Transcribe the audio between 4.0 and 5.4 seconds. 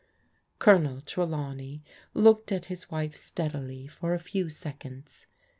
a few seconds.